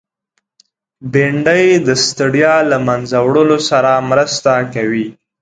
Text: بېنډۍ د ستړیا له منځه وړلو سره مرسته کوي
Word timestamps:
بېنډۍ 1.11 1.65
د 1.87 1.89
ستړیا 2.05 2.55
له 2.71 2.77
منځه 2.87 3.17
وړلو 3.25 3.57
سره 3.69 3.91
مرسته 4.09 4.51
کوي 4.73 5.07